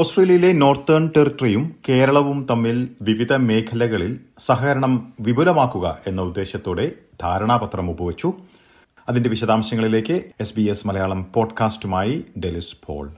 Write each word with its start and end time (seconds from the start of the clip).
ഓസ്ട്രേലിയയിലെ 0.00 0.52
നോർത്തേൺ 0.52 1.10
ടെറിട്ടറിയും 1.16 1.76
കേരളവും 1.88 2.46
തമ്മിൽ 2.50 2.88
വിവിധ 3.02 3.32
മേഖലകളിൽ 3.32 4.20
സഹകരണം 4.46 5.12
വിപുലമാക്കുക 5.20 5.98
എന്ന 6.06 6.22
ഉദ്ദേശത്തോടെ 6.22 6.92
ധാരണാപത്രം 7.22 7.90
ഒപ്പുവച്ചു 7.90 8.32
അതിന്റെ 9.08 9.30
വിശദാംശങ്ങളിലേക്ക് 9.30 10.22
എസ് 10.40 10.54
ബി 10.54 10.62
എസ് 10.62 10.86
മലയാളം 10.86 11.26
പോഡ്കാസ്റ്റുമായി 11.34 12.24
ഡെലിസ് 12.38 12.76
പോൾ. 12.86 13.10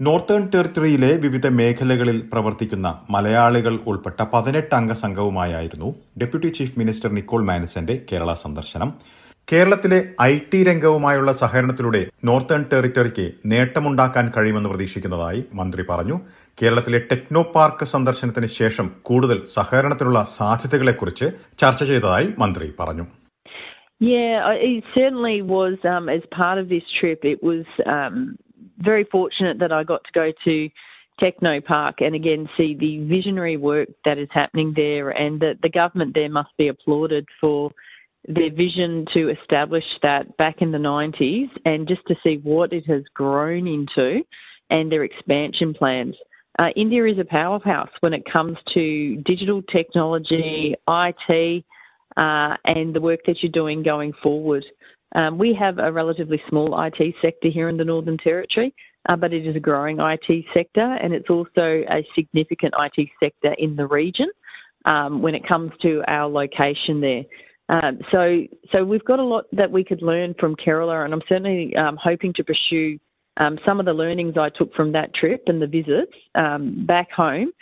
നോർത്തേൺ 0.00 0.48
ടെറിട്ടറിയിലെ 0.54 1.16
വിവിധ 1.16 1.46
മേഖലകളിൽ 1.46 2.20
പ്രവർത്തിക്കുന്ന 2.32 3.00
മലയാളികൾ 3.10 3.80
ഉൾപ്പെട്ട 3.86 4.24
പതിനെട്ട് 4.34 4.74
അംഗ 4.74 4.92
സംഘവുമായായിരുന്നു 4.92 5.94
ഡെപ്യൂട്ടി 6.20 6.46
ചീഫ് 6.46 6.78
മിനിസ്റ്റർ 6.78 7.12
നിക്കോൾ 7.12 7.44
മാനിസന്റെ 7.44 8.02
കേരള 8.12 8.34
സന്ദർശനം. 8.34 9.19
കേരളത്തിലെ 9.50 9.96
ഐ 10.22 10.34
ടി 10.50 10.58
രംഗവുമായുള്ള 10.66 11.30
സഹകരണത്തിലൂടെ 11.40 12.00
നോർത്തേൺ 12.28 12.62
ടെറിറ്ററിക്ക് 12.72 13.24
നേട്ടമുണ്ടാക്കാൻ 13.52 14.26
കഴിയുമെന്ന് 14.34 14.70
പ്രതീക്ഷിക്കുന്നതായി 14.72 15.40
മന്ത്രി 15.60 15.82
പറഞ്ഞു. 15.88 16.16
കേരളത്തിലെ 16.60 16.98
ടെക്നോ 17.10 17.42
പാർക്ക് 17.54 17.86
സന്ദർശനത്തിന് 17.94 18.48
ശേഷം 18.58 18.86
കൂടുതൽ 19.08 19.38
സഹകരണത്തിനുള്ള 19.56 20.20
സാധ്യതകളെക്കുറിച്ച് 20.38 21.26
ചർച്ച 21.62 21.82
ചെയ്തതായി 21.90 22.28
മന്ത്രി 22.44 22.68
പറഞ്ഞു. 22.82 23.06
Techno 31.22 31.50
Park, 31.70 31.96
and 32.04 32.14
again 32.18 32.42
see 32.56 32.68
the 32.82 32.92
visionary 33.10 33.56
work 33.70 33.88
that 34.06 34.18
is 34.22 34.30
happening 34.38 34.68
there, 34.78 35.08
and 35.22 35.34
that 35.42 35.56
the 35.64 35.72
government 35.80 36.12
there 36.18 36.30
must 36.38 36.52
be 36.60 36.66
applauded 36.74 37.26
for 37.40 37.58
their 38.26 38.50
vision 38.50 39.06
to 39.14 39.30
establish 39.30 39.84
that 40.02 40.36
back 40.36 40.56
in 40.60 40.72
the 40.72 40.78
90s 40.78 41.48
and 41.64 41.88
just 41.88 42.02
to 42.08 42.14
see 42.22 42.38
what 42.42 42.72
it 42.72 42.86
has 42.86 43.02
grown 43.14 43.66
into 43.66 44.22
and 44.68 44.92
their 44.92 45.04
expansion 45.04 45.74
plans. 45.74 46.14
Uh, 46.58 46.68
India 46.76 47.04
is 47.06 47.18
a 47.18 47.24
powerhouse 47.24 47.90
when 48.00 48.12
it 48.12 48.22
comes 48.30 48.52
to 48.74 49.16
digital 49.24 49.62
technology, 49.62 50.74
IT, 50.88 51.64
uh, 52.16 52.56
and 52.64 52.94
the 52.94 53.00
work 53.00 53.20
that 53.26 53.42
you're 53.42 53.52
doing 53.52 53.82
going 53.82 54.12
forward. 54.22 54.64
Um, 55.14 55.38
we 55.38 55.56
have 55.58 55.78
a 55.78 55.90
relatively 55.90 56.40
small 56.48 56.68
IT 56.82 57.14
sector 57.22 57.48
here 57.48 57.68
in 57.68 57.76
the 57.76 57.84
Northern 57.84 58.18
Territory, 58.18 58.74
uh, 59.08 59.16
but 59.16 59.32
it 59.32 59.46
is 59.46 59.56
a 59.56 59.60
growing 59.60 59.98
IT 59.98 60.44
sector 60.54 60.98
and 61.02 61.14
it's 61.14 61.30
also 61.30 61.82
a 61.88 62.06
significant 62.14 62.74
IT 62.78 63.08
sector 63.22 63.54
in 63.58 63.74
the 63.76 63.86
region 63.86 64.28
um, 64.84 65.22
when 65.22 65.34
it 65.34 65.46
comes 65.48 65.72
to 65.82 66.02
our 66.06 66.28
location 66.28 67.00
there. 67.00 67.24
Um, 67.70 68.00
so, 68.10 68.42
so 68.72 68.84
we've 68.84 69.04
got 69.04 69.20
a 69.20 69.24
lot 69.24 69.44
that 69.52 69.70
we 69.70 69.84
could 69.84 70.02
learn 70.02 70.34
from 70.40 70.56
Kerala, 70.56 71.04
and 71.04 71.14
I'm 71.14 71.22
certainly 71.28 71.74
um, 71.76 71.96
hoping 72.02 72.32
to 72.34 72.44
pursue 72.44 72.98
um, 73.36 73.58
some 73.64 73.78
of 73.78 73.86
the 73.86 73.92
learnings 73.92 74.34
I 74.36 74.48
took 74.48 74.74
from 74.74 74.92
that 74.92 75.14
trip 75.14 75.44
and 75.46 75.62
the 75.62 75.68
visits 75.68 76.12
um, 76.34 76.84
back 76.84 77.10
home 77.12 77.52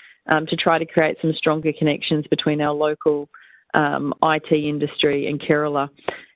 to 0.48 0.56
try 0.56 0.78
to 0.78 0.84
create 0.84 1.16
some 1.22 1.32
stronger 1.38 1.72
connections 1.78 2.26
between 2.28 2.60
our 2.60 2.74
local 2.74 3.30
IT 3.74 4.52
industry 4.52 5.26
and 5.26 5.40
Kerala. 5.40 5.88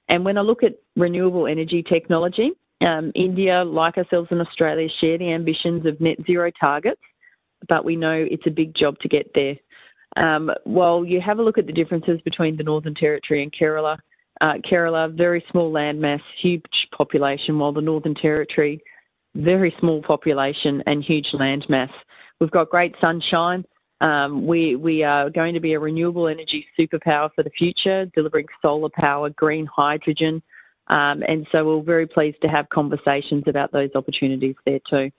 And 0.08 0.24
when 0.24 0.38
I 0.38 0.40
look 0.40 0.62
at 0.62 0.78
renewable 0.96 1.46
energy 1.46 1.82
technology, 1.82 2.52
India, 3.14 3.64
like 3.64 3.98
ourselves 3.98 4.28
in 4.30 4.40
Australia, 4.40 4.88
share 5.00 5.18
the 5.18 5.30
ambitions 5.32 5.84
of 5.84 6.00
net 6.00 6.16
zero 6.26 6.50
targets, 6.58 7.02
but 7.68 7.84
we 7.84 7.96
know 7.96 8.12
it's 8.30 8.46
a 8.46 8.50
big 8.50 8.74
job 8.74 8.98
to 9.00 9.08
get 9.08 9.30
there. 9.34 9.56
Um, 10.16 10.50
well, 10.64 11.05
you 11.05 11.20
have 11.20 11.38
a 11.38 11.42
look 11.42 11.58
at 11.58 11.66
the 11.66 11.72
differences 11.72 12.20
between 12.22 12.56
the 12.56 12.62
Northern 12.62 12.94
Territory 12.94 13.42
and 13.42 13.52
Kerala. 13.52 13.98
Uh, 14.41 14.55
Kerala, 14.70 15.14
very 15.16 15.44
small 15.50 15.72
landmass, 15.72 16.20
huge 16.41 16.64
population, 16.96 17.58
while 17.58 17.72
the 17.72 17.80
Northern 17.80 18.14
Territory, 18.14 18.83
very 19.34 19.74
small 19.80 20.02
population 20.02 20.83
and 20.86 21.02
huge 21.02 21.28
landmass. 21.33 21.90
We've 22.40 22.50
got 22.50 22.70
great 22.70 22.95
sunshine. 23.00 23.64
Um, 24.00 24.46
we 24.48 24.74
we 24.74 25.05
are 25.05 25.30
going 25.30 25.55
to 25.55 25.61
be 25.61 25.74
a 25.74 25.78
renewable 25.78 26.27
energy 26.27 26.67
superpower 26.79 27.30
for 27.34 27.44
the 27.44 27.50
future, 27.50 28.06
delivering 28.06 28.46
solar 28.61 28.89
power, 28.92 29.30
green 29.30 29.67
hydrogen, 29.67 30.42
um, 30.89 31.23
and 31.27 31.46
so 31.52 31.64
we're 31.64 31.83
very 31.83 32.08
pleased 32.08 32.39
to 32.42 32.52
have 32.52 32.68
conversations 32.68 33.44
about 33.46 33.70
those 33.70 33.90
opportunities 33.94 34.56
there 34.67 34.80
too. 34.90 35.12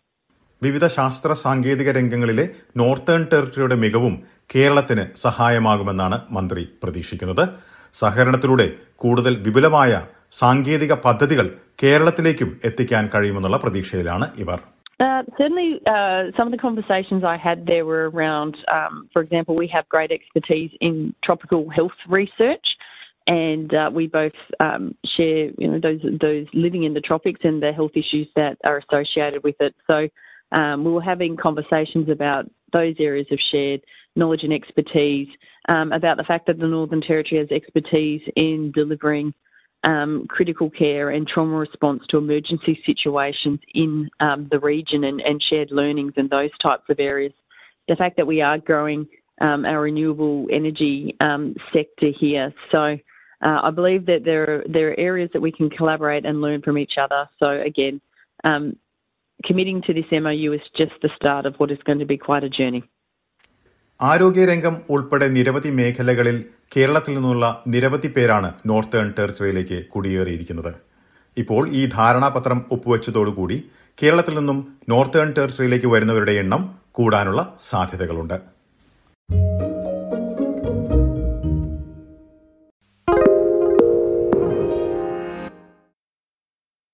വിവിധ 0.63 0.85
ശാസ്ത്ര 0.97 1.31
സാങ്കേതിക 1.43 1.89
രംഗങ്ങളിലെ 1.99 2.45
northern 2.81 3.21
ടെറിട്ടറിയുടെ 3.31 3.77
മികവും 3.83 4.15
കേരളത്തിന് 4.53 5.03
സഹായമാകുമെന്നാണ് 5.27 6.17
മന്ത്രി 6.37 6.63
പ്രതീക്ഷിക്കുന്നത് 6.83 7.45
സഹകരണത്തിലൂടെ 7.93 8.67
കൂടുതൽ 9.03 9.33
വിപുലമായ 9.47 9.93
സാങ്കേതിക 10.41 10.93
പദ്ധതികൾ 11.07 11.47
കേരളത്തിലേക്കും 11.83 12.51
എത്തിക്കാൻ 12.69 13.05
കഴിയുമെന്നുള്ള 13.15 13.59
പ്രതീക്ഷയിലാണ് 13.65 14.27
ഇവർ 14.43 14.61
Uh, 14.99 15.21
certainly, 15.37 15.69
uh, 15.87 16.19
some 16.37 16.47
of 16.47 16.51
the 16.51 16.59
conversations 16.59 17.21
I 17.25 17.37
had 17.37 17.65
there 17.65 17.85
were 17.85 18.03
around, 18.11 18.53
um, 18.71 18.93
for 19.13 19.21
example, 19.21 19.53
we 19.55 19.67
have 19.67 19.85
great 19.89 20.11
expertise 20.11 20.71
in 20.79 20.93
tropical 21.21 21.69
health 21.69 21.97
research, 22.09 22.67
and 23.27 23.73
uh, 23.73 23.89
we 23.91 24.07
both 24.13 24.37
um, 24.59 24.83
share, 25.13 25.41
you 25.57 25.69
know, 25.69 25.79
those 25.79 26.03
those 26.19 26.45
living 26.55 26.83
in 26.83 26.93
the 26.93 27.01
tropics 27.01 27.41
and 27.43 27.57
the 27.61 27.71
health 27.71 27.95
issues 27.95 28.27
that 28.35 28.55
are 28.63 28.77
associated 28.77 29.41
with 29.43 29.59
it. 29.59 29.73
So, 29.89 29.97
um, 30.53 30.83
we 30.83 30.91
were 30.91 31.01
having 31.01 31.35
conversations 31.35 32.09
about 32.09 32.49
those 32.71 32.95
areas 32.99 33.27
of 33.31 33.39
shared 33.51 33.81
knowledge 34.15 34.43
and 34.43 34.53
expertise, 34.53 35.27
um, 35.67 35.91
about 35.91 36.17
the 36.17 36.23
fact 36.23 36.47
that 36.47 36.59
the 36.59 36.67
Northern 36.67 37.01
Territory 37.01 37.39
has 37.39 37.51
expertise 37.51 38.21
in 38.35 38.71
delivering 38.71 39.33
um, 39.83 40.25
critical 40.29 40.69
care 40.69 41.09
and 41.09 41.27
trauma 41.27 41.57
response 41.57 42.03
to 42.09 42.17
emergency 42.17 42.81
situations 42.85 43.59
in 43.73 44.09
um, 44.19 44.47
the 44.49 44.59
region 44.59 45.03
and, 45.03 45.19
and, 45.21 45.43
shared 45.43 45.71
learnings 45.71 46.13
and 46.15 46.29
those 46.29 46.51
types 46.61 46.83
of 46.89 46.99
areas. 46.99 47.33
The 47.89 47.95
fact 47.97 48.15
that 48.17 48.27
we 48.27 48.41
are 48.41 48.57
growing 48.59 49.07
our 49.41 49.81
renewable 49.81 50.47
energy 50.49 51.17
sector 51.73 52.11
here. 52.17 52.53
So 52.71 52.97
uh, 53.43 53.59
I 53.61 53.71
believe 53.71 54.05
that 54.05 54.23
there 54.23 54.43
are, 54.43 54.63
there 54.69 54.91
are 54.91 54.99
areas 54.99 55.31
that 55.33 55.41
we 55.41 55.51
can 55.51 55.69
collaborate 55.69 56.25
and 56.25 56.39
learn 56.39 56.61
from 56.61 56.77
each 56.77 56.93
other. 56.97 57.27
So 57.39 57.49
again, 57.49 57.99
committing 59.43 59.81
to 59.81 59.93
this 59.93 60.09
MOU 60.17 60.51
is 60.53 60.65
just 60.75 60.95
the 61.01 61.11
start 61.15 61.45
of 61.45 61.55
what 61.55 61.71
is 61.71 61.81
going 61.83 61.99
to 61.99 62.05
be 62.05 62.17
quite 62.19 62.43
a 62.43 62.53
journey. 62.59 62.83
ആരോഗ്യരംഗം 63.99 64.75
ഉൾപ്പെടെ 64.89 65.27
നിരവധി 65.29 65.71
മേഖലകളിൽ 65.71 66.37
കേരളത്തിൽ 66.75 67.13
നിന്നുള്ള 67.13 67.45
നിരവധി 67.67 68.09
പേരാണ് 68.09 68.49
northern 68.65 69.07
ടെറിട്ടറിയിലേക്ക് 69.17 69.77
കുടിയേറിയിരിക്കുന്നത് 69.89 70.71
ഇപ്പോൾ 71.37 71.63
ഈ 71.71 71.83
ധാരണാപത്രം 71.89 72.59
ഒപ്പുവെച്ചതോടുകൂടി 72.71 73.57
കേരളത്തിൽ 73.97 74.35
നിന്നും 74.35 74.59
നോർത്തേൺ 74.89 75.29
ടെറിട്ടറിയിലേക്ക് 75.37 75.87
വരുന്നവരുടെ 75.87 76.35
എണ്ണം 76.43 76.63
കൂടാനുള്ള 76.91 77.41
സാധ്യതകളുണ്ട് 77.69 78.37